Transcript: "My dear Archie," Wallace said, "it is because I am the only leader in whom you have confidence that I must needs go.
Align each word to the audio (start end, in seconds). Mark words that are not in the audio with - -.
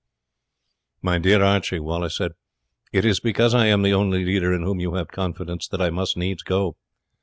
"My 1.03 1.19
dear 1.19 1.43
Archie," 1.43 1.77
Wallace 1.79 2.17
said, 2.17 2.31
"it 2.91 3.05
is 3.05 3.19
because 3.19 3.53
I 3.53 3.67
am 3.67 3.83
the 3.83 3.93
only 3.93 4.25
leader 4.25 4.51
in 4.51 4.63
whom 4.63 4.79
you 4.79 4.95
have 4.95 5.09
confidence 5.09 5.67
that 5.67 5.79
I 5.79 5.91
must 5.91 6.17
needs 6.17 6.41
go. 6.41 6.75